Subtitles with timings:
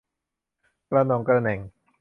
[0.89, 1.59] กะหน็องกะแหน็ง